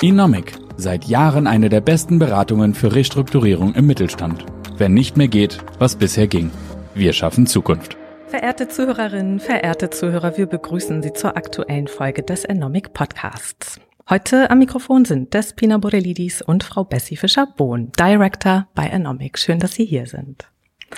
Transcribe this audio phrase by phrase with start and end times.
[0.00, 4.44] Inomic, seit Jahren eine der besten Beratungen für Restrukturierung im Mittelstand.
[4.76, 6.50] Wenn nicht mehr geht, was bisher ging.
[6.94, 7.96] Wir schaffen Zukunft.
[8.26, 13.80] Verehrte Zuhörerinnen, verehrte Zuhörer, wir begrüßen Sie zur aktuellen Folge des Enomic Podcasts.
[14.10, 19.38] Heute am Mikrofon sind Despina Borelidis und Frau Bessie Fischer-Bohn, Director bei Enomic.
[19.38, 20.48] Schön, dass Sie hier sind.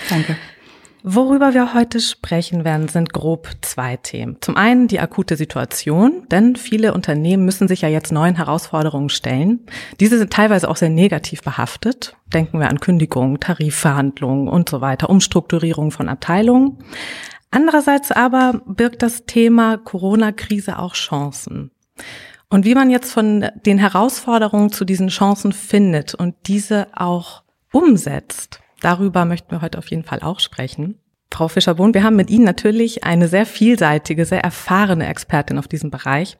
[0.08, 0.36] Danke.
[1.08, 4.38] Worüber wir heute sprechen werden, sind grob zwei Themen.
[4.40, 9.64] Zum einen die akute Situation, denn viele Unternehmen müssen sich ja jetzt neuen Herausforderungen stellen.
[10.00, 12.16] Diese sind teilweise auch sehr negativ behaftet.
[12.34, 16.78] Denken wir an Kündigungen, Tarifverhandlungen und so weiter, Umstrukturierung von Abteilungen.
[17.52, 21.70] Andererseits aber birgt das Thema Corona-Krise auch Chancen.
[22.50, 28.58] Und wie man jetzt von den Herausforderungen zu diesen Chancen findet und diese auch umsetzt,
[28.80, 30.98] Darüber möchten wir heute auf jeden Fall auch sprechen.
[31.36, 35.90] Frau Fischer-Bohn, wir haben mit Ihnen natürlich eine sehr vielseitige, sehr erfahrene Expertin auf diesem
[35.90, 36.38] Bereich.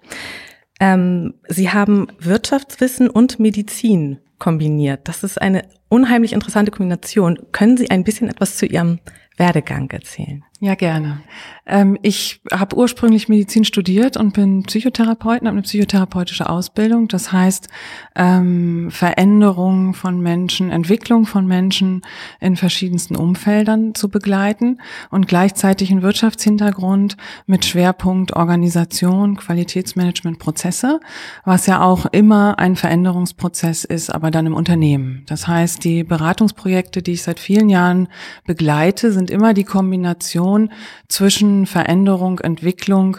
[0.81, 5.01] Ähm, Sie haben Wirtschaftswissen und Medizin kombiniert.
[5.05, 7.39] Das ist eine unheimlich interessante Kombination.
[7.53, 9.01] Können Sie ein bisschen etwas zu Ihrem
[9.37, 10.46] Werdegang erzählen?
[10.61, 11.21] Ja, gerne.
[11.67, 17.09] Ähm, ich habe ursprünglich Medizin studiert und bin Psychotherapeutin, habe eine psychotherapeutische Ausbildung.
[17.09, 17.69] Das heißt,
[18.15, 22.01] ähm, Veränderung von Menschen, Entwicklung von Menschen
[22.41, 31.01] in verschiedensten Umfeldern zu begleiten und gleichzeitig einen Wirtschaftshintergrund mit Schwerpunkt Organisation, Qualitätsmanagement, Prozesse,
[31.45, 35.25] was ja auch immer ein Veränderungsprozess ist, aber dann im Unternehmen.
[35.27, 38.09] Das heißt, die Beratungsprojekte, die ich seit vielen Jahren
[38.47, 40.71] begleite, sind immer die Kombination Kombination
[41.09, 43.19] zwischen Veränderung, Entwicklung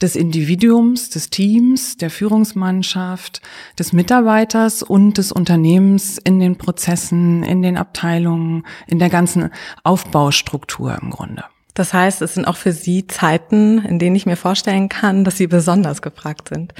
[0.00, 3.40] des Individuums, des Teams, der Führungsmannschaft,
[3.78, 9.50] des Mitarbeiters und des Unternehmens in den Prozessen, in den Abteilungen, in der ganzen
[9.82, 11.44] Aufbaustruktur im Grunde.
[11.74, 15.36] Das heißt, es sind auch für Sie Zeiten, in denen ich mir vorstellen kann, dass
[15.36, 16.74] Sie besonders gefragt sind.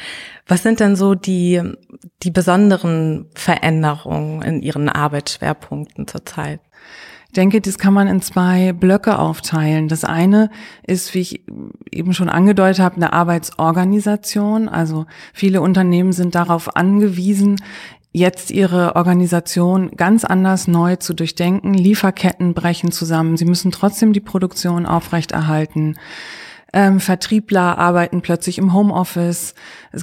[0.46, 1.60] Was sind denn so die,
[2.22, 6.60] die besonderen Veränderungen in Ihren Arbeitsschwerpunkten zurzeit?
[7.28, 9.88] Ich denke, das kann man in zwei Blöcke aufteilen.
[9.88, 10.50] Das eine
[10.86, 11.42] ist, wie ich
[11.92, 14.68] eben schon angedeutet habe, eine Arbeitsorganisation.
[14.68, 17.56] Also viele Unternehmen sind darauf angewiesen,
[18.12, 21.74] jetzt ihre Organisation ganz anders neu zu durchdenken.
[21.74, 23.36] Lieferketten brechen zusammen.
[23.36, 25.96] Sie müssen trotzdem die Produktion aufrechterhalten.
[26.74, 29.54] Ähm, Vertriebler arbeiten plötzlich im Homeoffice,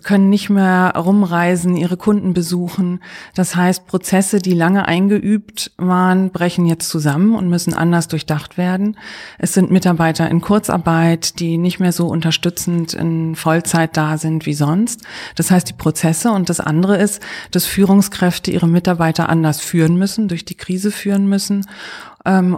[0.04, 3.02] können nicht mehr rumreisen, ihre Kunden besuchen.
[3.36, 8.98] Das heißt, Prozesse, die lange eingeübt waren, brechen jetzt zusammen und müssen anders durchdacht werden.
[9.38, 14.56] Es sind Mitarbeiter in Kurzarbeit, die nicht mehr so unterstützend in Vollzeit da sind wie
[14.56, 15.04] sonst.
[15.36, 17.22] Das heißt, die Prozesse und das andere ist,
[17.52, 21.64] dass Führungskräfte ihre Mitarbeiter anders führen müssen, durch die Krise führen müssen
[22.26, 22.58] ähm,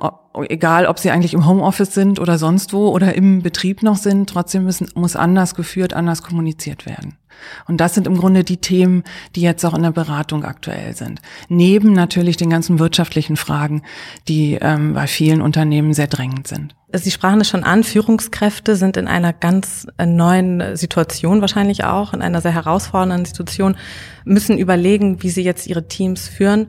[0.49, 4.29] egal ob sie eigentlich im Homeoffice sind oder sonst wo oder im Betrieb noch sind,
[4.29, 7.17] trotzdem müssen, muss anders geführt, anders kommuniziert werden.
[7.67, 9.03] Und das sind im Grunde die Themen,
[9.35, 11.21] die jetzt auch in der Beratung aktuell sind.
[11.49, 13.83] Neben natürlich den ganzen wirtschaftlichen Fragen,
[14.27, 16.75] die ähm, bei vielen Unternehmen sehr drängend sind.
[16.93, 22.13] Sie sprachen es schon an, Führungskräfte sind in einer ganz äh, neuen Situation wahrscheinlich auch,
[22.13, 23.75] in einer sehr herausfordernden Situation,
[24.23, 26.67] müssen überlegen, wie sie jetzt ihre Teams führen.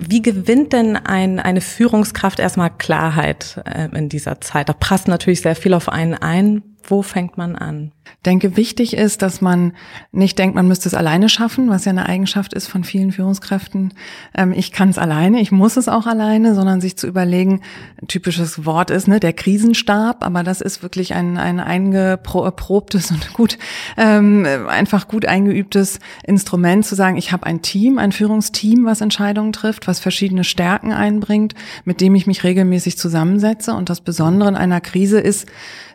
[0.00, 4.68] Wie gewinnt denn ein, eine Führungskraft erstmal Klarheit äh, in dieser Zeit?
[4.68, 6.62] Da passt natürlich sehr viel auf einen ein.
[6.84, 7.92] Wo fängt man an?
[8.26, 9.72] denke, wichtig ist, dass man
[10.12, 13.94] nicht denkt, man müsste es alleine schaffen, was ja eine Eigenschaft ist von vielen Führungskräften.
[14.34, 17.60] Ähm, ich kann es alleine, ich muss es auch alleine, sondern sich zu überlegen,
[18.08, 23.58] typisches Wort ist, ne, der Krisenstab, aber das ist wirklich ein, ein eingeprobtes und gut,
[23.96, 29.52] ähm, einfach gut eingeübtes Instrument zu sagen, ich habe ein Team, ein Führungsteam, was Entscheidungen
[29.52, 33.72] trifft, was verschiedene Stärken einbringt, mit dem ich mich regelmäßig zusammensetze.
[33.74, 35.46] Und das Besondere in einer Krise ist,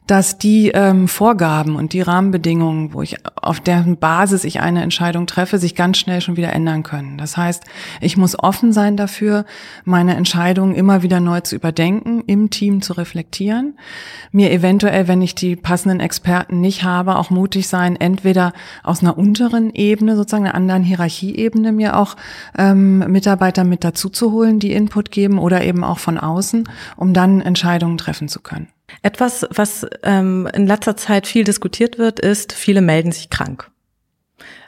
[0.07, 5.27] dass die ähm, Vorgaben und die Rahmenbedingungen, wo ich auf deren Basis ich eine Entscheidung
[5.27, 7.17] treffe, sich ganz schnell schon wieder ändern können.
[7.17, 7.63] Das heißt,
[8.01, 9.45] ich muss offen sein dafür,
[9.85, 13.77] meine Entscheidungen immer wieder neu zu überdenken, im Team zu reflektieren,
[14.31, 18.51] mir eventuell, wenn ich die passenden Experten nicht habe, auch mutig sein, entweder
[18.83, 22.17] aus einer unteren Ebene, sozusagen einer anderen Hierarchieebene, mir auch
[22.57, 26.67] ähm, Mitarbeiter mit dazu zu holen, die Input geben oder eben auch von außen,
[26.97, 28.67] um dann Entscheidungen treffen zu können.
[29.01, 33.69] Etwas, was ähm, in letzter Zeit viel diskutiert wird, ist, viele melden sich krank.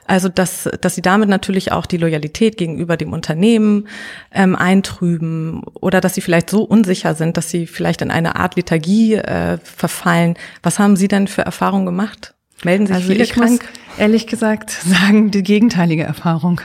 [0.06, 3.88] Also dass, dass sie damit natürlich auch die Loyalität gegenüber dem Unternehmen
[4.32, 8.54] ähm, eintrüben oder dass sie vielleicht so unsicher sind, dass sie vielleicht in eine Art
[8.54, 10.34] Lethargie äh, verfallen.
[10.62, 12.35] Was haben Sie denn für Erfahrungen gemacht?
[12.64, 13.50] Melden sich also viele ich krank?
[13.62, 16.60] Muss ehrlich gesagt sagen, die gegenteilige Erfahrung.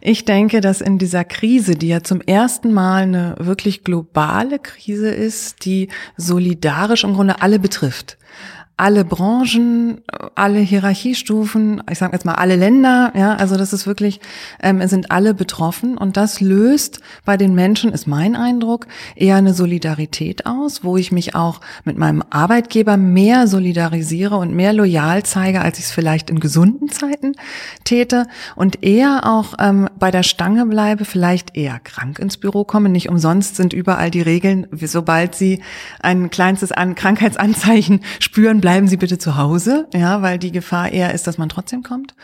[0.00, 5.10] Ich denke, dass in dieser Krise, die ja zum ersten Mal eine wirklich globale Krise
[5.10, 8.18] ist, die solidarisch im Grunde alle betrifft,
[8.78, 10.02] alle Branchen,
[10.34, 14.20] alle Hierarchiestufen, ich sage jetzt mal alle Länder, ja, also das ist wirklich,
[14.62, 19.54] ähm, sind alle betroffen und das löst bei den Menschen, ist mein Eindruck, eher eine
[19.54, 25.62] Solidarität aus, wo ich mich auch mit meinem Arbeitgeber mehr solidarisiere und mehr loyal zeige,
[25.62, 27.32] als ich es vielleicht in gesunden Zeiten
[27.84, 28.26] täte
[28.56, 32.90] und eher auch ähm, bei der Stange bleibe, vielleicht eher krank ins Büro komme.
[32.90, 35.62] Nicht umsonst sind überall die Regeln, sobald Sie
[36.00, 41.14] ein kleinstes An Krankheitsanzeichen spüren, bleiben Sie bitte zu Hause, ja, weil die Gefahr eher
[41.14, 42.16] ist, dass man trotzdem kommt.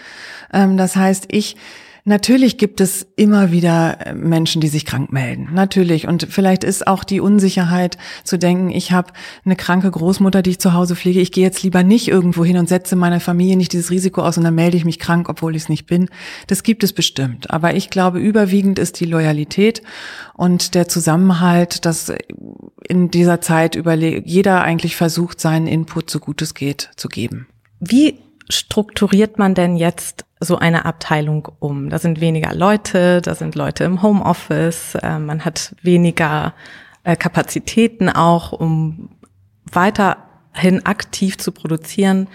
[0.53, 1.55] Ähm, das heißt, ich
[2.05, 5.51] Natürlich gibt es immer wieder äh, Menschen, die sich krank melden.
[5.53, 6.09] Natürlich.
[6.09, 9.13] Und vielleicht ist auch die Unsicherheit zu denken, ich habe
[9.45, 11.21] eine kranke Großmutter, die ich zu Hause pflege.
[11.21, 14.37] Ich gehe jetzt lieber nicht irgendwo hin und setze meiner Familie nicht dieses Risiko aus
[14.37, 16.09] und dann melde ich mich krank, obwohl ich es nicht bin.
[16.49, 17.51] Das gibt es bestimmt.
[17.51, 19.83] Aber ich glaube, überwiegend ist die Loyalität
[20.35, 22.13] und der Zusammenhalt, dass
[22.89, 23.77] in dieser Zeit
[24.25, 27.47] jeder eigentlich versucht, seinen Input so gut es geht zu geben.
[27.79, 28.19] Wie
[28.49, 31.91] strukturiert man denn jetzt so eine Abteilung um?
[31.91, 36.55] Da sind weniger Leute, da sind Leute im Homeoffice, äh, man hat weniger
[37.05, 39.11] äh, Kapazitäten auch, um
[39.71, 42.29] weiterhin aktiv zu produzieren.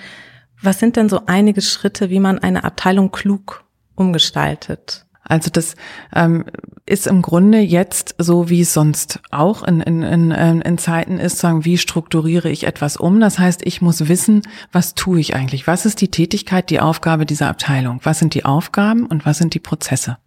[0.62, 3.64] Was sind denn so einige Schritte, wie man eine Abteilung klug
[3.96, 5.07] umgestaltet?
[5.28, 5.76] Also das
[6.16, 6.46] ähm,
[6.86, 11.40] ist im Grunde jetzt so, wie es sonst auch in, in, in, in Zeiten ist,
[11.40, 13.20] sagen, wie strukturiere ich etwas um?
[13.20, 14.42] Das heißt, ich muss wissen,
[14.72, 15.68] was tue ich eigentlich?
[15.68, 18.00] Was ist die Tätigkeit, die Aufgabe dieser Abteilung?
[18.04, 20.18] Was sind die Aufgaben und was sind die Prozesse?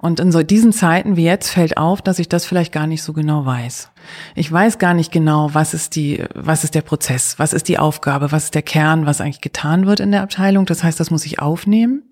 [0.00, 3.02] Und in so diesen Zeiten wie jetzt fällt auf, dass ich das vielleicht gar nicht
[3.02, 3.90] so genau weiß.
[4.36, 7.78] Ich weiß gar nicht genau, was ist die, was ist der Prozess, was ist die
[7.78, 10.66] Aufgabe, was ist der Kern, was eigentlich getan wird in der Abteilung.
[10.66, 12.04] Das heißt, das muss ich aufnehmen.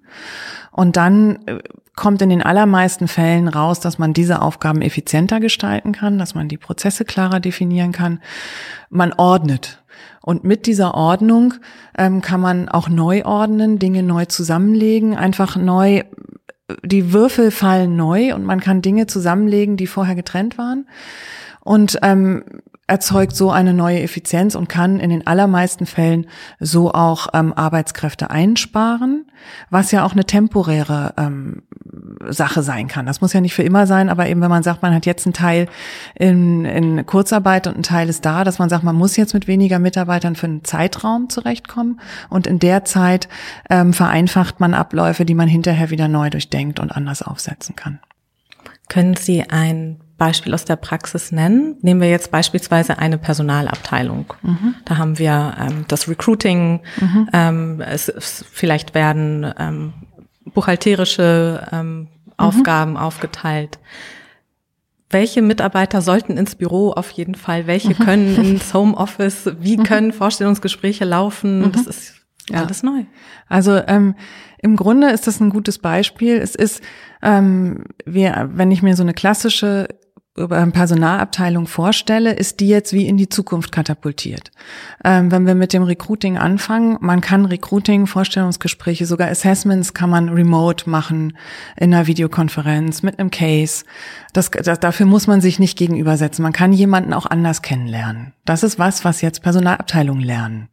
[0.70, 1.58] Und dann äh,
[1.94, 6.48] kommt in den allermeisten Fällen raus, dass man diese Aufgaben effizienter gestalten kann, dass man
[6.48, 8.20] die Prozesse klarer definieren kann.
[8.90, 9.82] Man ordnet.
[10.20, 11.54] Und mit dieser Ordnung
[11.96, 16.02] ähm, kann man auch neu ordnen, Dinge neu zusammenlegen, einfach neu,
[16.82, 20.86] die Würfel fallen neu und man kann Dinge zusammenlegen, die vorher getrennt waren.
[21.60, 22.44] Und ähm,
[22.88, 26.26] erzeugt so eine neue Effizienz und kann in den allermeisten Fällen
[26.60, 29.26] so auch ähm, Arbeitskräfte einsparen,
[29.70, 31.62] was ja auch eine temporäre ähm,
[32.28, 33.06] Sache sein kann.
[33.06, 35.26] Das muss ja nicht für immer sein, aber eben wenn man sagt, man hat jetzt
[35.26, 35.68] einen Teil
[36.14, 39.48] in, in Kurzarbeit und ein Teil ist da, dass man sagt, man muss jetzt mit
[39.48, 42.00] weniger Mitarbeitern für einen Zeitraum zurechtkommen
[42.30, 43.28] und in der Zeit
[43.68, 47.98] ähm, vereinfacht man Abläufe, die man hinterher wieder neu durchdenkt und anders aufsetzen kann.
[48.88, 51.76] Können Sie ein Beispiel aus der Praxis nennen?
[51.82, 54.32] Nehmen wir jetzt beispielsweise eine Personalabteilung.
[54.42, 54.74] Mhm.
[54.84, 57.28] Da haben wir ähm, das Recruiting, mhm.
[57.32, 59.92] ähm, es, es, vielleicht werden ähm,
[60.44, 62.08] buchhalterische ähm, mhm.
[62.36, 62.96] Aufgaben mhm.
[62.96, 63.78] aufgeteilt.
[65.10, 67.66] Welche Mitarbeiter sollten ins Büro auf jeden Fall?
[67.66, 67.98] Welche mhm.
[67.98, 69.50] können ins Homeoffice?
[69.60, 69.82] Wie mhm.
[69.82, 71.72] können Vorstellungsgespräche laufen?
[71.72, 72.14] Das ist
[72.48, 72.62] ja.
[72.62, 73.04] alles neu.
[73.48, 74.14] Also ähm,
[74.58, 76.36] im Grunde ist das ein gutes Beispiel.
[76.36, 76.82] Es ist,
[77.22, 79.88] ähm, wie, wenn ich mir so eine klassische
[80.36, 84.50] Personalabteilung vorstelle, ist die jetzt wie in die Zukunft katapultiert.
[85.04, 90.28] Ähm, wenn wir mit dem Recruiting anfangen, man kann Recruiting, Vorstellungsgespräche, sogar Assessments kann man
[90.28, 91.36] remote machen
[91.76, 93.84] in einer Videokonferenz mit einem Case.
[94.32, 96.42] Das, das, dafür muss man sich nicht gegenübersetzen.
[96.42, 98.34] Man kann jemanden auch anders kennenlernen.
[98.44, 100.68] Das ist was, was jetzt Personalabteilungen lernen.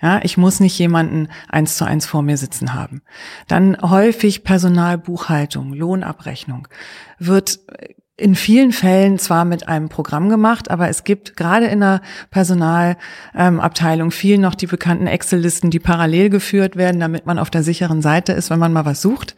[0.00, 3.02] Ja, ich muss nicht jemanden eins zu eins vor mir sitzen haben.
[3.46, 6.66] Dann häufig Personalbuchhaltung, Lohnabrechnung
[7.18, 7.60] wird
[8.16, 14.10] in vielen Fällen zwar mit einem Programm gemacht, aber es gibt gerade in der Personalabteilung
[14.10, 18.32] viel noch die bekannten Excel-Listen, die parallel geführt werden, damit man auf der sicheren Seite
[18.32, 19.34] ist, wenn man mal was sucht.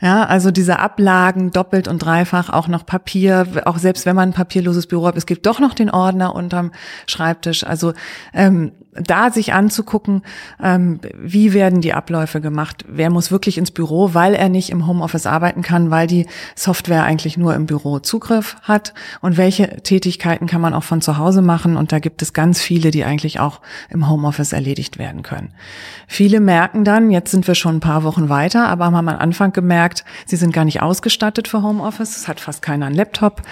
[0.00, 4.32] Ja, also diese Ablagen doppelt und dreifach, auch noch Papier, auch selbst wenn man ein
[4.34, 6.70] papierloses Büro hat, es gibt doch noch den Ordner unterm
[7.06, 7.64] Schreibtisch.
[7.64, 7.94] Also
[8.32, 10.22] ähm, da sich anzugucken,
[10.62, 14.86] ähm, wie werden die Abläufe gemacht, wer muss wirklich ins Büro, weil er nicht im
[14.86, 20.46] Homeoffice arbeiten kann, weil die Software eigentlich nur im Büro Zugriff hat und welche Tätigkeiten
[20.46, 23.40] kann man auch von zu Hause machen und da gibt es ganz viele, die eigentlich
[23.40, 25.52] auch im Homeoffice erledigt werden können.
[26.06, 29.52] Viele merken dann, jetzt sind wir schon ein paar Wochen weiter, aber haben am Anfang
[29.52, 29.87] gemerkt,
[30.26, 33.42] sie sind gar nicht ausgestattet für Homeoffice, es hat fast keiner einen Laptop,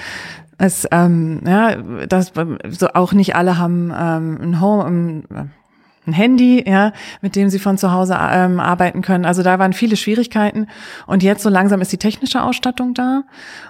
[0.59, 1.76] es, ähm, ja,
[2.07, 2.33] das,
[2.71, 5.50] so auch nicht alle haben ähm, ein Home, ein,
[6.07, 9.25] ein Handy, ja, mit dem sie von zu Hause ähm, arbeiten können.
[9.25, 10.69] Also da waren viele Schwierigkeiten.
[11.07, 13.25] Und jetzt so langsam ist die technische Ausstattung da.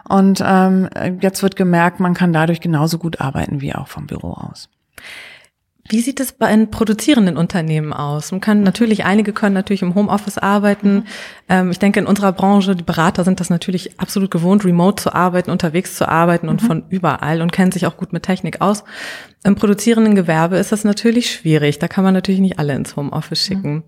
[0.09, 0.89] Und ähm,
[1.21, 4.69] jetzt wird gemerkt, man kann dadurch genauso gut arbeiten wie auch vom Büro aus.
[5.89, 8.33] Wie sieht es bei einem produzierenden Unternehmen aus?
[8.33, 10.95] Man kann natürlich, einige können natürlich im Homeoffice arbeiten.
[10.95, 11.05] Mhm.
[11.49, 15.15] Ähm, ich denke, in unserer Branche, die Berater sind das natürlich absolut gewohnt, remote zu
[15.15, 16.67] arbeiten, unterwegs zu arbeiten und mhm.
[16.67, 18.85] von überall und kennen sich auch gut mit Technik aus.
[19.45, 21.79] Im produzierenden Gewerbe ist das natürlich schwierig.
[21.79, 23.75] Da kann man natürlich nicht alle ins Homeoffice schicken.
[23.75, 23.83] Mhm.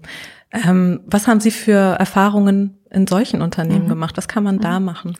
[0.50, 3.90] Ähm, was haben Sie für Erfahrungen in solchen Unternehmen mhm.
[3.90, 4.16] gemacht?
[4.16, 4.86] Was kann man da mhm.
[4.86, 5.16] machen?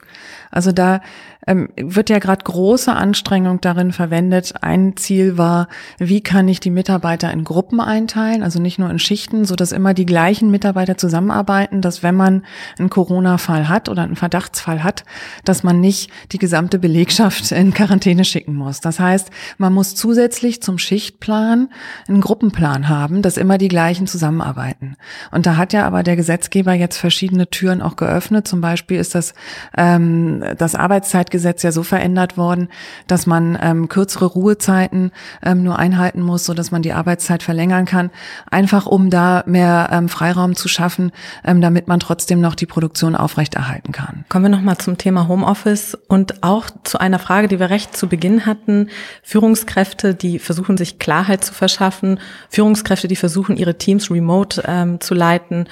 [0.51, 1.01] Also da
[1.47, 4.53] ähm, wird ja gerade große Anstrengung darin verwendet.
[4.61, 8.99] Ein Ziel war, wie kann ich die Mitarbeiter in Gruppen einteilen, also nicht nur in
[8.99, 12.43] Schichten, so dass immer die gleichen Mitarbeiter zusammenarbeiten, dass wenn man
[12.77, 15.05] einen Corona-Fall hat oder einen Verdachtsfall hat,
[15.45, 18.79] dass man nicht die gesamte Belegschaft in Quarantäne schicken muss.
[18.79, 21.69] Das heißt, man muss zusätzlich zum Schichtplan
[22.07, 24.97] einen Gruppenplan haben, dass immer die gleichen zusammenarbeiten.
[25.31, 28.47] Und da hat ja aber der Gesetzgeber jetzt verschiedene Türen auch geöffnet.
[28.47, 29.33] Zum Beispiel ist das
[29.77, 32.69] ähm, das Arbeitszeitgesetz ja so verändert worden,
[33.07, 35.11] dass man ähm, kürzere Ruhezeiten
[35.43, 38.09] ähm, nur einhalten muss, so dass man die Arbeitszeit verlängern kann,
[38.49, 41.11] einfach um da mehr ähm, Freiraum zu schaffen,
[41.43, 44.25] ähm, damit man trotzdem noch die Produktion aufrechterhalten kann.
[44.29, 47.95] Kommen wir noch mal zum Thema Homeoffice und auch zu einer Frage, die wir recht
[47.95, 48.89] zu Beginn hatten:
[49.23, 52.19] Führungskräfte, die versuchen sich Klarheit zu verschaffen,
[52.49, 55.67] Führungskräfte, die versuchen ihre Teams remote ähm, zu leiten.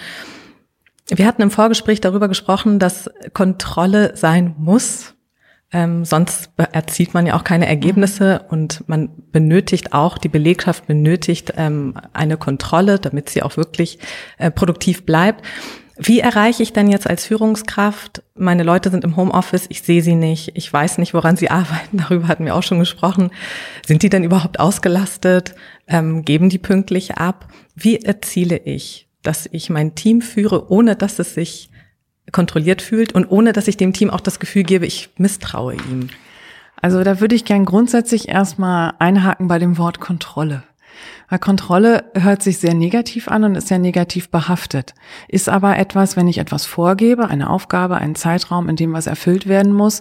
[1.09, 5.13] Wir hatten im Vorgespräch darüber gesprochen, dass Kontrolle sein muss.
[5.71, 11.53] Ähm, sonst erzielt man ja auch keine Ergebnisse und man benötigt auch, die Belegschaft benötigt
[11.57, 13.99] ähm, eine Kontrolle, damit sie auch wirklich
[14.37, 15.43] äh, produktiv bleibt.
[15.99, 18.23] Wie erreiche ich denn jetzt als Führungskraft?
[18.35, 21.97] Meine Leute sind im Homeoffice, ich sehe sie nicht, ich weiß nicht, woran sie arbeiten,
[21.97, 23.31] darüber hatten wir auch schon gesprochen.
[23.85, 25.55] Sind die denn überhaupt ausgelastet?
[25.87, 27.47] Ähm, geben die pünktlich ab?
[27.75, 31.69] Wie erziele ich dass ich mein Team führe, ohne dass es sich
[32.31, 36.09] kontrolliert fühlt und ohne dass ich dem Team auch das Gefühl gebe, ich misstraue ihm.
[36.81, 40.63] Also da würde ich gern grundsätzlich erstmal einhaken bei dem Wort Kontrolle.
[41.29, 44.93] Weil Kontrolle hört sich sehr negativ an und ist sehr negativ behaftet.
[45.27, 49.47] Ist aber etwas, wenn ich etwas vorgebe, eine Aufgabe, einen Zeitraum, in dem was erfüllt
[49.47, 49.99] werden muss,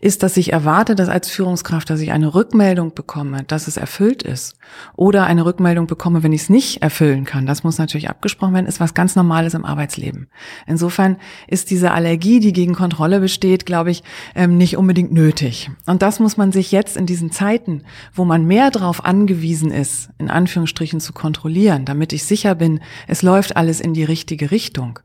[0.00, 4.22] ist, dass ich erwarte, dass als Führungskraft, dass ich eine Rückmeldung bekomme, dass es erfüllt
[4.22, 4.56] ist.
[4.96, 7.44] Oder eine Rückmeldung bekomme, wenn ich es nicht erfüllen kann.
[7.44, 10.28] Das muss natürlich abgesprochen werden, ist was ganz Normales im Arbeitsleben.
[10.66, 11.16] Insofern
[11.48, 14.02] ist diese Allergie, die gegen Kontrolle besteht, glaube ich,
[14.34, 15.70] ähm, nicht unbedingt nötig.
[15.84, 17.82] Und das muss man sich jetzt in diesen Zeiten,
[18.14, 23.20] wo man mehr darauf angewiesen ist, in Anführungsstrichen zu kontrollieren, damit ich sicher bin, es
[23.20, 24.98] läuft alles in die richtige Richtung,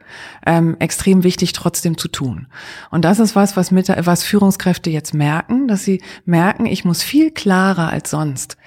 [0.46, 2.48] ähm, extrem wichtig trotzdem zu tun.
[2.92, 6.86] Und das ist was, was, mit, was Führungskräfte Führungskräfte jetzt merken, dass sie merken, ich
[6.86, 8.58] muss viel klarer als sonst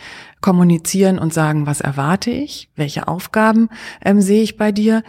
[0.41, 3.69] kommunizieren und sagen, was erwarte ich, welche Aufgaben
[4.05, 5.03] ähm, sehe ich bei dir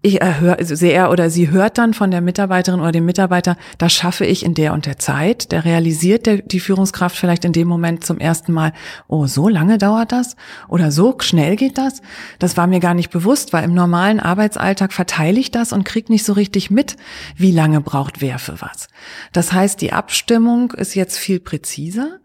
[0.00, 3.92] ich erhöre, also er oder sie hört dann von der Mitarbeiterin oder dem Mitarbeiter, das
[3.92, 5.50] schaffe ich in der und der Zeit.
[5.50, 8.72] Der realisiert der, die Führungskraft vielleicht in dem Moment zum ersten Mal,
[9.08, 10.36] oh, so lange dauert das?
[10.68, 12.00] Oder so schnell geht das?
[12.38, 16.10] Das war mir gar nicht bewusst, weil im normalen Arbeitsalltag verteile ich das und krieg
[16.10, 16.96] nicht so richtig mit,
[17.36, 18.86] wie lange braucht wer für was.
[19.32, 22.20] Das heißt, die Abstimmung ist jetzt viel präziser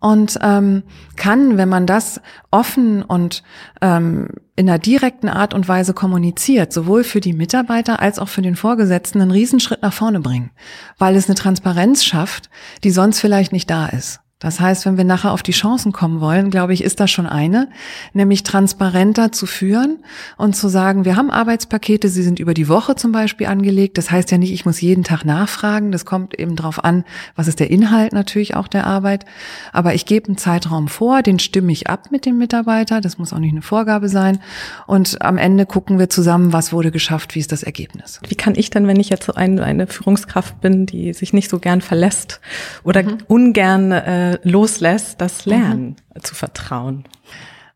[0.00, 0.82] und ähm,
[1.16, 3.42] kann, wenn man das offen und
[3.80, 8.42] ähm, in einer direkten Art und Weise kommuniziert, sowohl für die Mitarbeiter als auch für
[8.42, 10.50] den Vorgesetzten, einen Riesenschritt nach vorne bringen,
[10.98, 12.50] weil es eine Transparenz schafft,
[12.84, 14.20] die sonst vielleicht nicht da ist.
[14.38, 17.24] Das heißt, wenn wir nachher auf die Chancen kommen wollen, glaube ich, ist das schon
[17.24, 17.70] eine,
[18.12, 20.00] nämlich transparenter zu führen
[20.36, 23.96] und zu sagen, wir haben Arbeitspakete, sie sind über die Woche zum Beispiel angelegt.
[23.96, 25.90] Das heißt ja nicht, ich muss jeden Tag nachfragen.
[25.90, 29.24] Das kommt eben darauf an, was ist der Inhalt natürlich auch der Arbeit.
[29.72, 33.00] Aber ich gebe einen Zeitraum vor, den stimme ich ab mit dem Mitarbeiter.
[33.00, 34.40] Das muss auch nicht eine Vorgabe sein.
[34.86, 38.20] Und am Ende gucken wir zusammen, was wurde geschafft, wie ist das Ergebnis.
[38.28, 41.48] Wie kann ich denn, wenn ich jetzt so eine, eine Führungskraft bin, die sich nicht
[41.48, 42.42] so gern verlässt
[42.84, 43.18] oder mhm.
[43.28, 45.52] ungern äh, loslässt, das mhm.
[45.52, 46.22] Lernen mhm.
[46.22, 47.04] zu vertrauen.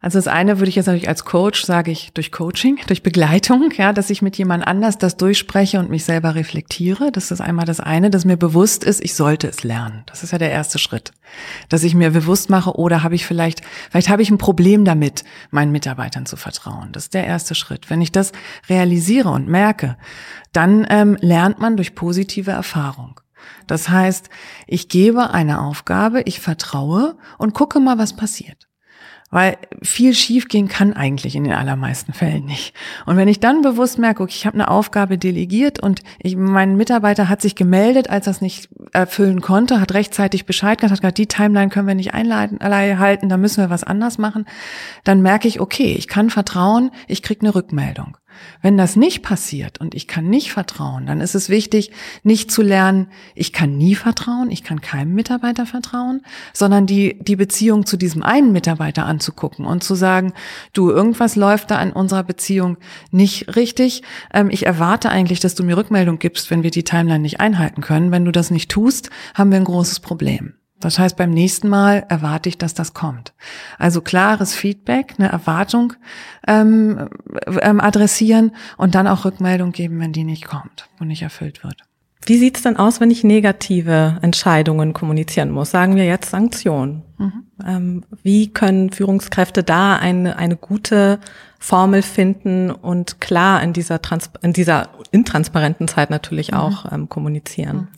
[0.03, 3.71] Also das eine würde ich jetzt natürlich als Coach, sage ich, durch Coaching, durch Begleitung,
[3.77, 7.13] ja, dass ich mit jemand anders das durchspreche und mich selber reflektiere.
[7.13, 10.05] Das ist einmal das eine, dass mir bewusst ist, ich sollte es lernen.
[10.07, 11.13] Das ist ja der erste Schritt.
[11.69, 15.23] Dass ich mir bewusst mache, oder habe ich vielleicht, vielleicht habe ich ein Problem damit,
[15.51, 16.93] meinen Mitarbeitern zu vertrauen.
[16.93, 17.91] Das ist der erste Schritt.
[17.91, 18.33] Wenn ich das
[18.71, 19.99] realisiere und merke,
[20.55, 23.20] dann ähm, lernt man durch positive Erfahrung.
[23.67, 24.31] Das heißt,
[24.67, 28.69] ich gebe eine Aufgabe, ich vertraue und gucke mal, was passiert.
[29.33, 32.75] Weil viel schiefgehen kann eigentlich in den allermeisten Fällen nicht.
[33.07, 36.77] Und wenn ich dann bewusst merke, okay, ich habe eine Aufgabe delegiert und ich, mein
[36.77, 41.01] Mitarbeiter hat sich gemeldet, als er es nicht erfüllen konnte, hat rechtzeitig Bescheid gesagt, hat
[41.01, 44.47] gesagt, die Timeline können wir nicht einhalten, da müssen wir was anders machen,
[45.05, 48.17] dann merke ich, okay, ich kann vertrauen, ich kriege eine Rückmeldung.
[48.63, 51.91] Wenn das nicht passiert und ich kann nicht vertrauen, dann ist es wichtig,
[52.23, 56.23] nicht zu lernen, ich kann nie vertrauen, ich kann keinem Mitarbeiter vertrauen,
[56.53, 60.33] sondern die, die Beziehung zu diesem einen Mitarbeiter anzugucken und zu sagen,
[60.73, 62.77] du, irgendwas läuft da an unserer Beziehung
[63.11, 64.03] nicht richtig.
[64.33, 67.81] Ähm, ich erwarte eigentlich, dass du mir Rückmeldung gibst, wenn wir die Timeline nicht einhalten
[67.81, 68.11] können.
[68.11, 70.55] Wenn du das nicht tust, haben wir ein großes Problem.
[70.81, 73.35] Das heißt, beim nächsten Mal erwarte ich, dass das kommt.
[73.79, 75.93] Also klares Feedback, eine Erwartung
[76.47, 77.09] ähm,
[77.61, 81.83] ähm, adressieren und dann auch Rückmeldung geben, wenn die nicht kommt und nicht erfüllt wird.
[82.27, 85.71] Wie sieht's denn aus, wenn ich negative Entscheidungen kommunizieren muss?
[85.71, 87.03] Sagen wir jetzt Sanktionen.
[87.19, 87.33] Mhm.
[87.67, 91.19] Ähm, wie können Führungskräfte da eine, eine gute
[91.59, 96.59] Formel finden und klar in dieser, Trans in dieser intransparenten Zeit natürlich mhm.
[96.59, 97.89] auch ähm, kommunizieren?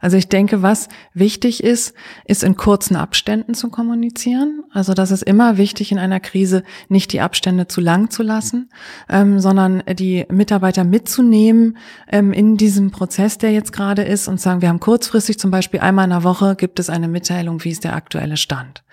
[0.00, 4.62] Also ich denke, was wichtig ist, ist in kurzen Abständen zu kommunizieren.
[4.72, 8.70] Also das ist immer wichtig in einer Krise, nicht die Abstände zu lang zu lassen,
[9.08, 11.78] ähm, sondern die Mitarbeiter mitzunehmen
[12.10, 15.80] ähm, in diesem Prozess, der jetzt gerade ist und sagen, wir haben kurzfristig zum Beispiel
[15.80, 18.84] einmal in der Woche gibt es eine Mitteilung, wie ist der aktuelle Stand.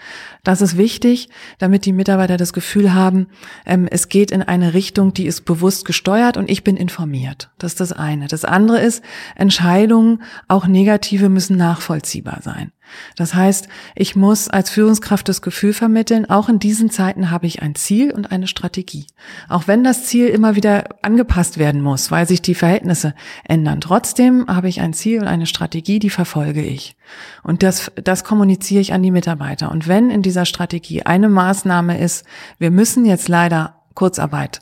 [0.44, 3.28] Das ist wichtig, damit die Mitarbeiter das Gefühl haben,
[3.66, 7.52] ähm, es geht in eine Richtung, die ist bewusst gesteuert und ich bin informiert.
[7.58, 8.28] Das ist das eine.
[8.28, 9.04] Das andere ist,
[9.36, 12.72] Entscheidungen auch negativ Negative müssen nachvollziehbar sein.
[13.18, 17.62] Das heißt, ich muss als Führungskraft das Gefühl vermitteln, auch in diesen Zeiten habe ich
[17.62, 19.08] ein Ziel und eine Strategie.
[19.50, 23.82] Auch wenn das Ziel immer wieder angepasst werden muss, weil sich die Verhältnisse ändern.
[23.82, 26.96] Trotzdem habe ich ein Ziel und eine Strategie, die verfolge ich.
[27.44, 29.72] Und das, das kommuniziere ich an die Mitarbeiter.
[29.72, 32.26] Und wenn in dieser Strategie eine Maßnahme ist,
[32.58, 34.62] wir müssen jetzt leider Kurzarbeit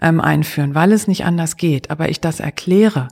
[0.00, 3.08] ähm, einführen, weil es nicht anders geht, aber ich das erkläre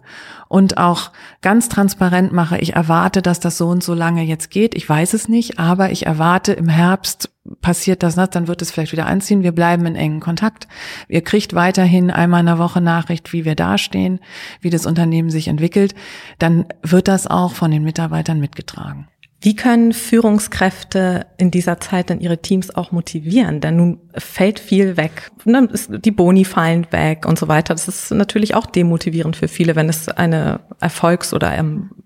[0.49, 1.13] und auch
[1.43, 5.15] ganz transparent mache, ich erwarte, dass das so und so lange jetzt geht, ich weiß
[5.15, 7.31] es nicht, aber ich erwarte im Herbst
[7.63, 10.67] passiert das, dann wird es vielleicht wieder anziehen, wir bleiben in engen Kontakt,
[11.09, 14.21] ihr kriegt weiterhin einmal in der Woche Nachricht, wie wir dastehen,
[14.61, 15.95] wie das Unternehmen sich entwickelt,
[16.39, 19.10] dann wird das auch von den Mitarbeitern mitgetragen.
[19.43, 23.63] Wie können Führungskräfte in dieser Zeit dann ihre Teams auch motivieren?
[23.63, 25.31] Denn nun fällt viel weg.
[25.47, 27.73] Ne, die Boni fallen weg und so weiter.
[27.73, 31.53] Das ist natürlich auch demotivierend für viele, wenn es eine erfolgs- oder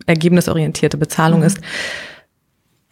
[0.07, 1.47] ergebnisorientierte Bezahlung mhm.
[1.47, 1.61] ist.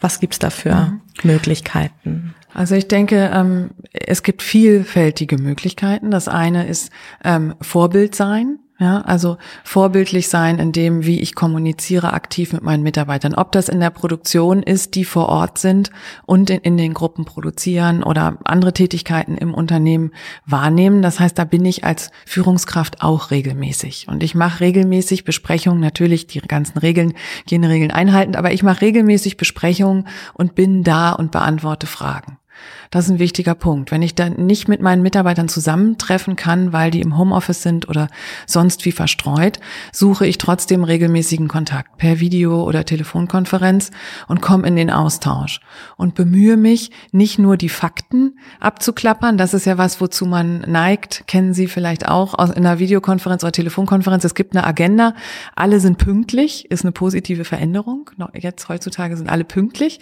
[0.00, 1.00] Was gibt's da für mhm.
[1.22, 2.34] Möglichkeiten?
[2.52, 6.10] Also ich denke, ähm, es gibt vielfältige Möglichkeiten.
[6.10, 6.90] Das eine ist
[7.22, 8.58] ähm, Vorbild sein.
[8.82, 13.32] Ja, also vorbildlich sein in dem, wie ich kommuniziere aktiv mit meinen Mitarbeitern.
[13.32, 15.92] Ob das in der Produktion ist, die vor Ort sind
[16.26, 20.10] und in, in, den Gruppen produzieren oder andere Tätigkeiten im Unternehmen
[20.46, 21.00] wahrnehmen.
[21.00, 24.08] Das heißt, da bin ich als Führungskraft auch regelmäßig.
[24.08, 27.14] Und ich mache regelmäßig Besprechungen, natürlich die ganzen Regeln,
[27.46, 32.38] gehen Regeln einhaltend, aber ich mache regelmäßig Besprechungen und bin da und beantworte Fragen.
[32.90, 33.90] Das ist ein wichtiger Punkt.
[33.90, 38.08] Wenn ich dann nicht mit meinen Mitarbeitern zusammentreffen kann, weil die im Homeoffice sind oder
[38.46, 39.60] sonst wie verstreut,
[39.92, 43.90] suche ich trotzdem regelmäßigen Kontakt per Video oder Telefonkonferenz
[44.28, 45.60] und komme in den Austausch
[45.96, 49.38] und bemühe mich, nicht nur die Fakten abzuklappern.
[49.38, 51.24] Das ist ja was, wozu man neigt.
[51.26, 54.24] Kennen Sie vielleicht auch aus einer Videokonferenz oder Telefonkonferenz.
[54.24, 55.14] Es gibt eine Agenda.
[55.56, 58.10] Alle sind pünktlich, ist eine positive Veränderung.
[58.34, 60.00] Jetzt heutzutage sind alle pünktlich.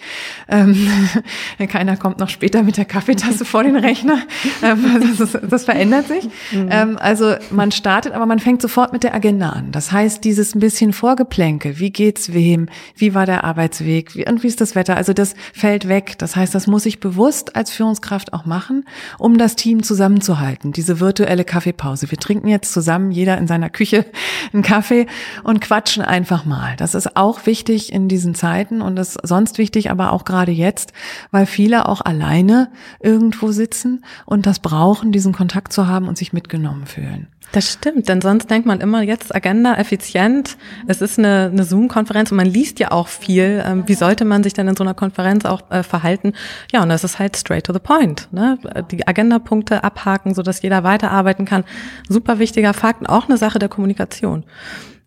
[0.49, 0.87] Ähm,
[1.69, 4.19] keiner kommt noch später mit der Kaffeetasse vor den Rechner.
[4.63, 6.25] Ähm, das, ist, das, verändert sich.
[6.51, 6.67] Mhm.
[6.69, 9.71] Ähm, also man startet, aber man fängt sofort mit der Agenda an.
[9.71, 14.43] Das heißt, dieses ein bisschen Vorgeplänke, wie geht's wem, wie war der Arbeitsweg wie, und
[14.43, 16.15] wie ist das Wetter, also das fällt weg.
[16.19, 18.85] Das heißt, das muss ich bewusst als Führungskraft auch machen,
[19.17, 20.73] um das Team zusammenzuhalten.
[20.73, 22.11] Diese virtuelle Kaffeepause.
[22.11, 24.05] Wir trinken jetzt zusammen, jeder in seiner Küche,
[24.53, 25.07] einen Kaffee
[25.43, 26.75] und quatschen einfach mal.
[26.77, 30.93] Das ist auch wichtig in diesen Zeiten und ist sonst wichtig, aber auch gerade jetzt,
[31.31, 36.33] weil viele auch alleine irgendwo sitzen und das brauchen, diesen Kontakt zu haben und sich
[36.33, 37.27] mitgenommen fühlen.
[37.51, 40.57] Das stimmt, denn sonst denkt man immer jetzt Agenda effizient.
[40.87, 43.61] Es ist eine, eine Zoom-Konferenz und man liest ja auch viel.
[43.65, 46.31] Ähm, wie sollte man sich denn in so einer Konferenz auch äh, verhalten?
[46.71, 48.29] Ja, und das ist halt straight to the point.
[48.31, 48.57] Ne?
[48.91, 51.65] Die Agendapunkte abhaken, so dass jeder weiterarbeiten kann.
[52.07, 54.45] Super wichtiger Fakt auch eine Sache der Kommunikation.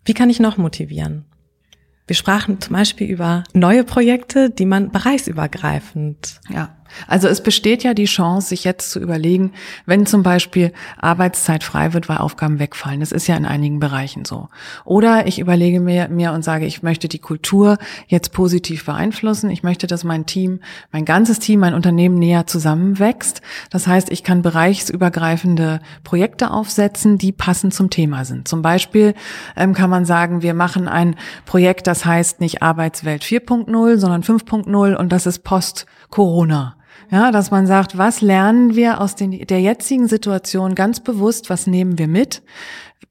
[0.03, 1.25] Wie kann ich noch motivieren?
[2.07, 6.75] Wir sprachen zum Beispiel über neue Projekte, die man bereichsübergreifend ja.
[7.07, 9.51] Also es besteht ja die Chance, sich jetzt zu überlegen,
[9.85, 12.99] wenn zum Beispiel Arbeitszeit frei wird, weil Aufgaben wegfallen.
[12.99, 14.49] Das ist ja in einigen Bereichen so.
[14.83, 19.49] Oder ich überlege mir, mir und sage, ich möchte die Kultur jetzt positiv beeinflussen.
[19.49, 20.59] Ich möchte, dass mein Team,
[20.91, 23.41] mein ganzes Team, mein Unternehmen näher zusammenwächst.
[23.69, 28.47] Das heißt, ich kann bereichsübergreifende Projekte aufsetzen, die passend zum Thema sind.
[28.47, 29.13] Zum Beispiel
[29.55, 34.95] ähm, kann man sagen, wir machen ein Projekt, das heißt nicht Arbeitswelt 4.0, sondern 5.0
[34.95, 36.74] und das ist Post-Corona.
[37.11, 41.67] Ja, dass man sagt, was lernen wir aus den, der jetzigen Situation ganz bewusst, was
[41.67, 42.41] nehmen wir mit?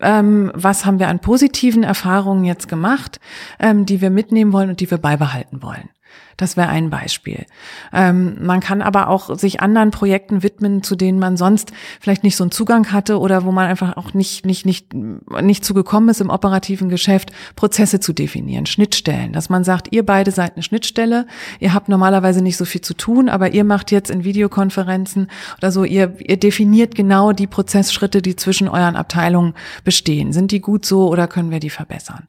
[0.00, 3.20] Ähm, was haben wir an positiven Erfahrungen jetzt gemacht,
[3.60, 5.88] ähm, die wir mitnehmen wollen und die wir beibehalten wollen?
[6.36, 7.46] Das wäre ein Beispiel.
[7.92, 12.36] Ähm, man kann aber auch sich anderen Projekten widmen, zu denen man sonst vielleicht nicht
[12.36, 16.20] so einen Zugang hatte oder wo man einfach auch nicht, nicht, nicht, nicht zugekommen ist
[16.20, 19.32] im operativen Geschäft, Prozesse zu definieren, Schnittstellen.
[19.32, 21.26] Dass man sagt, ihr beide seid eine Schnittstelle,
[21.60, 25.70] ihr habt normalerweise nicht so viel zu tun, aber ihr macht jetzt in Videokonferenzen oder
[25.70, 30.32] so, ihr, ihr definiert genau die Prozessschritte, die zwischen euren Abteilungen bestehen.
[30.32, 32.28] Sind die gut so oder können wir die verbessern?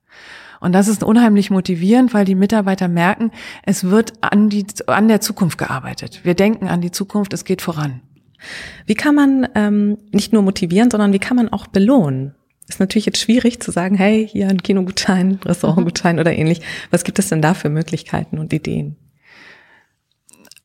[0.59, 3.31] Und das ist unheimlich motivierend, weil die Mitarbeiter merken,
[3.63, 6.21] es wird an, die, an der Zukunft gearbeitet.
[6.23, 8.01] Wir denken an die Zukunft, es geht voran.
[8.85, 12.35] Wie kann man ähm, nicht nur motivieren, sondern wie kann man auch belohnen?
[12.67, 16.61] Ist natürlich jetzt schwierig zu sagen, hey, hier ein Kinogutschein, Restaurantgutschein oder ähnlich.
[16.89, 18.95] Was gibt es denn da für Möglichkeiten und Ideen?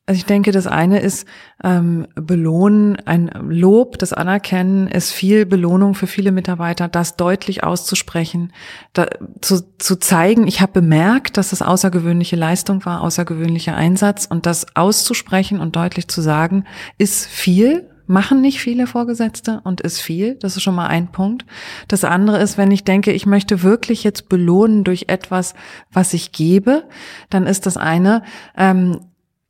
[0.07, 1.27] Also ich denke, das eine ist
[1.63, 8.51] ähm, Belohnen, ein Lob, das Anerkennen ist viel Belohnung für viele Mitarbeiter, das deutlich auszusprechen,
[8.93, 9.05] da,
[9.41, 14.75] zu, zu zeigen, ich habe bemerkt, dass es außergewöhnliche Leistung war, außergewöhnlicher Einsatz und das
[14.75, 16.65] auszusprechen und deutlich zu sagen,
[16.97, 20.35] ist viel, machen nicht viele Vorgesetzte und ist viel.
[20.35, 21.45] Das ist schon mal ein Punkt.
[21.87, 25.53] Das andere ist, wenn ich denke, ich möchte wirklich jetzt belohnen durch etwas,
[25.91, 26.83] was ich gebe,
[27.29, 28.23] dann ist das eine,
[28.57, 28.99] ähm,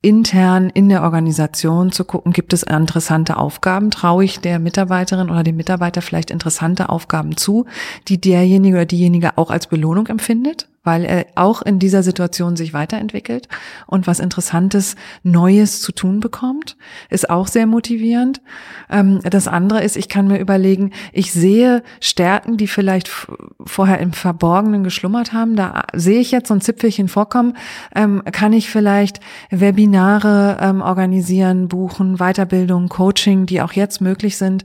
[0.01, 5.43] intern in der Organisation zu gucken, gibt es interessante Aufgaben, traue ich der Mitarbeiterin oder
[5.43, 7.65] dem Mitarbeiter vielleicht interessante Aufgaben zu,
[8.07, 12.73] die derjenige oder diejenige auch als Belohnung empfindet weil er auch in dieser Situation sich
[12.73, 13.47] weiterentwickelt
[13.85, 16.75] und was Interessantes, Neues zu tun bekommt,
[17.09, 18.41] ist auch sehr motivierend.
[18.89, 23.11] Ähm, das andere ist, ich kann mir überlegen, ich sehe Stärken, die vielleicht
[23.63, 25.55] vorher im Verborgenen geschlummert haben.
[25.55, 27.57] Da sehe ich jetzt so ein Zipfelchen vorkommen.
[27.95, 29.19] Ähm, kann ich vielleicht
[29.51, 34.63] Webinare ähm, organisieren, buchen, Weiterbildung, Coaching, die auch jetzt möglich sind,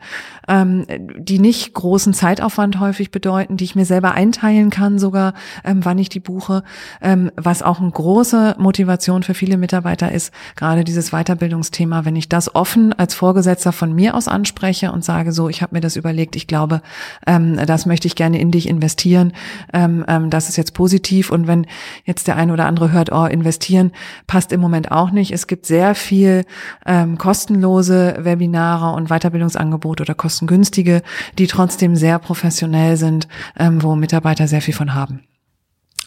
[0.49, 6.06] die nicht großen Zeitaufwand häufig bedeuten, die ich mir selber einteilen kann, sogar wann ich
[6.07, 6.63] ich die buche,
[7.03, 12.29] ähm, was auch eine große Motivation für viele Mitarbeiter ist, gerade dieses Weiterbildungsthema, wenn ich
[12.29, 15.97] das offen als Vorgesetzter von mir aus anspreche und sage, so, ich habe mir das
[15.97, 16.81] überlegt, ich glaube,
[17.27, 19.33] ähm, das möchte ich gerne in dich investieren,
[19.73, 21.31] ähm, ähm, das ist jetzt positiv.
[21.31, 21.67] Und wenn
[22.05, 23.93] jetzt der eine oder andere hört, oh, investieren
[24.27, 26.45] passt im Moment auch nicht, es gibt sehr viel
[26.87, 31.03] ähm, kostenlose Webinare und Weiterbildungsangebote oder kostengünstige,
[31.39, 35.21] die trotzdem sehr professionell sind, ähm, wo Mitarbeiter sehr viel von haben.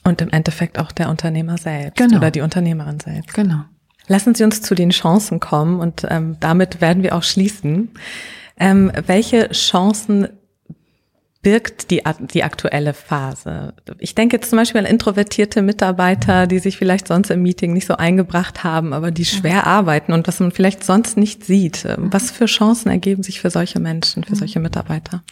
[0.09, 2.17] Und im Endeffekt auch der Unternehmer selbst genau.
[2.17, 3.33] oder die Unternehmerin selbst.
[3.33, 3.63] Genau.
[4.07, 7.91] Lassen Sie uns zu den Chancen kommen und ähm, damit werden wir auch schließen.
[8.59, 10.27] Ähm, welche Chancen
[11.43, 12.01] birgt die,
[12.33, 13.75] die aktuelle Phase?
[13.99, 17.85] Ich denke jetzt zum Beispiel an introvertierte Mitarbeiter, die sich vielleicht sonst im Meeting nicht
[17.85, 21.87] so eingebracht haben, aber die schwer arbeiten und was man vielleicht sonst nicht sieht.
[21.97, 25.23] Was für Chancen ergeben sich für solche Menschen, für solche Mitarbeiter?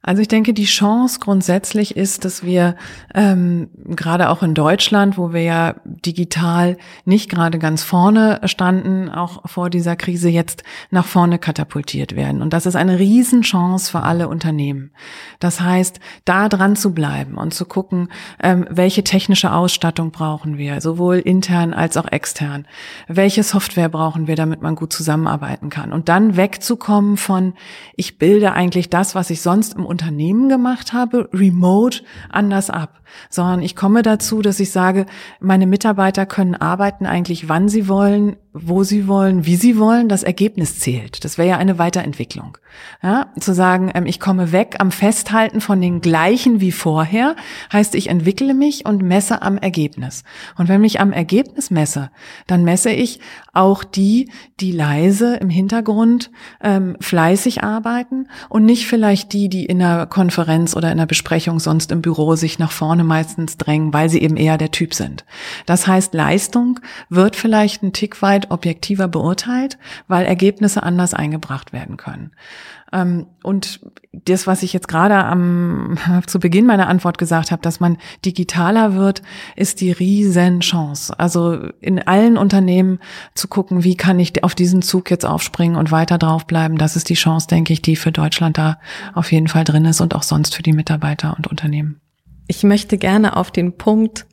[0.00, 2.76] Also ich denke, die Chance grundsätzlich ist, dass wir
[3.14, 9.48] ähm, gerade auch in Deutschland, wo wir ja digital nicht gerade ganz vorne standen, auch
[9.48, 12.42] vor dieser Krise jetzt nach vorne katapultiert werden.
[12.42, 14.92] Und das ist eine Riesenchance für alle Unternehmen.
[15.40, 18.08] Das heißt, da dran zu bleiben und zu gucken,
[18.40, 22.66] ähm, welche technische Ausstattung brauchen wir, sowohl intern als auch extern.
[23.08, 25.92] Welche Software brauchen wir, damit man gut zusammenarbeiten kann.
[25.92, 27.54] Und dann wegzukommen von,
[27.96, 33.62] ich bilde eigentlich das, was ich sonst im Unternehmen gemacht habe, remote anders ab, sondern
[33.62, 35.06] ich komme dazu, dass ich sage,
[35.40, 40.22] meine Mitarbeiter können arbeiten eigentlich, wann sie wollen, wo sie wollen, wie sie wollen, das
[40.22, 41.24] Ergebnis zählt.
[41.24, 42.58] Das wäre ja eine Weiterentwicklung.
[43.02, 47.34] Ja, zu sagen, ähm, ich komme weg am Festhalten von den gleichen wie vorher,
[47.72, 50.24] heißt, ich entwickle mich und messe am Ergebnis.
[50.56, 52.10] Und wenn ich am Ergebnis messe,
[52.46, 53.20] dann messe ich
[53.52, 56.30] auch die, die leise im Hintergrund
[56.62, 61.60] ähm, fleißig arbeiten und nicht vielleicht die, die in einer Konferenz oder in einer Besprechung
[61.60, 65.24] sonst im Büro sich nach vorne meistens drängen, weil sie eben eher der Typ sind.
[65.66, 71.96] Das heißt, Leistung wird vielleicht ein Tick weit objektiver beurteilt, weil Ergebnisse anders eingebracht werden
[71.96, 72.32] können.
[72.92, 73.80] Ähm, und
[74.12, 78.94] das, was ich jetzt gerade am, zu Beginn meiner Antwort gesagt habe, dass man digitaler
[78.94, 79.22] wird,
[79.56, 81.18] ist die Riesenchance.
[81.18, 82.98] Also in allen Unternehmen
[83.34, 86.78] zu gucken, wie kann ich auf diesen Zug jetzt aufspringen und weiter draufbleiben.
[86.78, 88.78] Das ist die Chance, denke ich, die für Deutschland da
[89.14, 92.00] auf jeden Fall drin ist und auch sonst für die Mitarbeiter und Unternehmen.
[92.46, 94.26] Ich möchte gerne auf den Punkt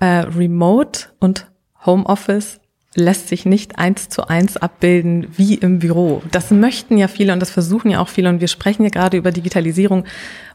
[0.00, 1.50] äh, Remote und
[1.86, 2.60] Homeoffice
[2.98, 6.22] lässt sich nicht eins zu eins abbilden wie im Büro.
[6.30, 9.16] Das möchten ja viele und das versuchen ja auch viele und wir sprechen ja gerade
[9.16, 10.04] über Digitalisierung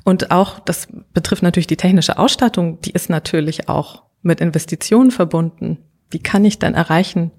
[0.03, 5.77] und auch, das betrifft natürlich die technische Ausstattung, die ist natürlich auch mit Investitionen verbunden.
[6.09, 7.31] Wie kann ich denn erreichen,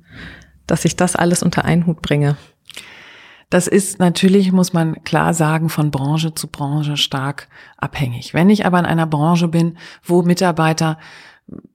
[0.66, 2.36] dass ich das alles unter einen Hut bringe?
[3.50, 8.34] Das ist natürlich, muss man klar sagen, von Branche zu Branche stark abhängig.
[8.34, 10.98] Wenn ich aber in einer Branche bin, wo Mitarbeiter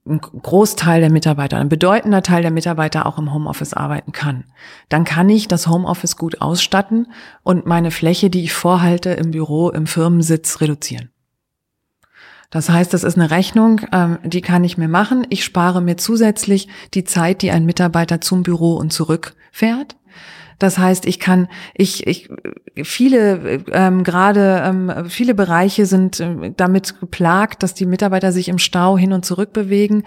[0.06, 4.44] ein Großteil der Mitarbeiter, ein bedeutender Teil der Mitarbeiter auch im Homeoffice arbeiten kann,
[4.88, 7.06] dann kann ich das Homeoffice gut ausstatten
[7.44, 11.10] und meine Fläche, die ich vorhalte im Büro, im Firmensitz reduzieren.
[12.50, 15.24] Das heißt, das ist eine Rechnung, ähm, die kann ich mir machen.
[15.30, 19.96] Ich spare mir zusätzlich die Zeit, die ein Mitarbeiter zum Büro und zurück fährt.
[20.60, 22.28] Das heißt, ich kann, ich, ich,
[22.82, 28.58] viele, ähm, gerade ähm, viele Bereiche sind ähm, damit geplagt, dass die Mitarbeiter sich im
[28.58, 30.04] Stau hin und zurück bewegen.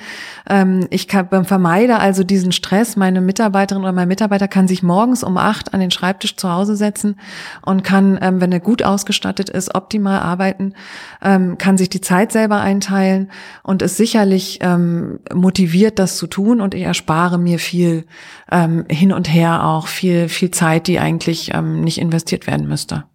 [0.47, 2.95] Ähm, ich kann, vermeide also diesen Stress.
[2.95, 6.75] Meine Mitarbeiterin oder mein Mitarbeiter kann sich morgens um acht an den Schreibtisch zu Hause
[6.75, 7.19] setzen
[7.63, 10.75] und kann, ähm, wenn er gut ausgestattet ist, optimal arbeiten,
[11.23, 13.31] ähm, kann sich die Zeit selber einteilen
[13.63, 16.61] und ist sicherlich ähm, motiviert, das zu tun.
[16.61, 18.05] Und ich erspare mir viel
[18.51, 22.67] ähm, hin und her auch, viel, viel viel Zeit, die eigentlich ähm, nicht investiert werden
[22.67, 23.06] müsste.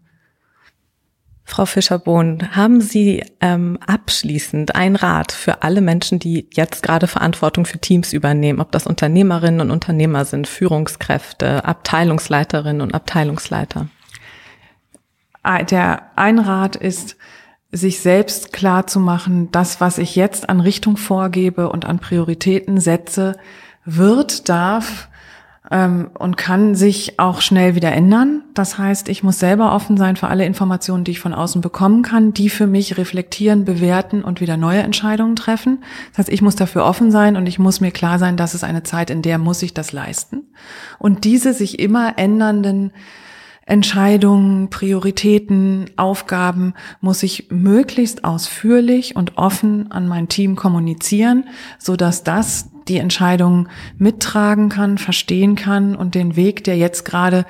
[1.44, 7.66] Frau Fischer-Bohn, haben Sie ähm, abschließend einen Rat für alle Menschen, die jetzt gerade Verantwortung
[7.66, 13.88] für Teams übernehmen, ob das Unternehmerinnen und Unternehmer sind, Führungskräfte, Abteilungsleiterinnen und Abteilungsleiter?
[15.70, 17.16] Der ein Rat ist,
[17.70, 22.80] sich selbst klar zu machen, das, was ich jetzt an Richtung vorgebe und an Prioritäten
[22.80, 23.36] setze,
[23.84, 25.07] wird, darf
[25.70, 28.42] ähm, und kann sich auch schnell wieder ändern.
[28.54, 32.02] Das heißt, ich muss selber offen sein für alle Informationen, die ich von außen bekommen
[32.02, 35.84] kann, die für mich reflektieren, bewerten und wieder neue Entscheidungen treffen.
[36.10, 38.64] Das heißt, ich muss dafür offen sein und ich muss mir klar sein, dass es
[38.64, 40.42] eine Zeit, in der muss ich das leisten.
[40.98, 42.92] Und diese sich immer ändernden
[43.68, 51.44] Entscheidungen, Prioritäten, Aufgaben muss ich möglichst ausführlich und offen an mein Team kommunizieren,
[51.78, 57.46] so dass das die Entscheidung mittragen kann, verstehen kann und den Weg, der jetzt gerade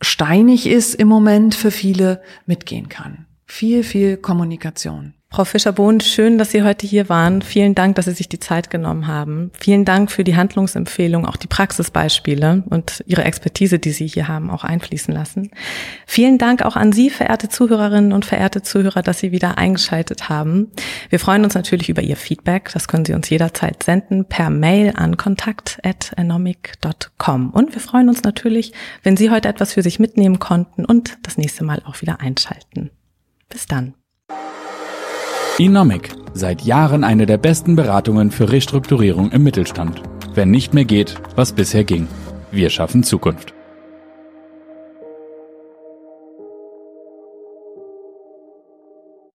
[0.00, 3.26] steinig ist im Moment für viele, mitgehen kann.
[3.46, 5.13] Viel, viel Kommunikation.
[5.34, 7.42] Frau Fischer-Bohn, schön, dass Sie heute hier waren.
[7.42, 9.50] Vielen Dank, dass Sie sich die Zeit genommen haben.
[9.58, 14.48] Vielen Dank für die Handlungsempfehlung, auch die Praxisbeispiele und Ihre Expertise, die Sie hier haben,
[14.48, 15.50] auch einfließen lassen.
[16.06, 20.70] Vielen Dank auch an Sie, verehrte Zuhörerinnen und verehrte Zuhörer, dass Sie wieder eingeschaltet haben.
[21.10, 22.70] Wir freuen uns natürlich über Ihr Feedback.
[22.72, 27.50] Das können Sie uns jederzeit senden per Mail an kontakt.anomic.com.
[27.50, 31.38] Und wir freuen uns natürlich, wenn Sie heute etwas für sich mitnehmen konnten und das
[31.38, 32.92] nächste Mal auch wieder einschalten.
[33.48, 33.94] Bis dann.
[35.58, 36.10] Inomic.
[36.32, 40.02] Seit Jahren eine der besten Beratungen für Restrukturierung im Mittelstand.
[40.34, 42.08] Wenn nicht mehr geht, was bisher ging.
[42.50, 43.54] Wir schaffen Zukunft.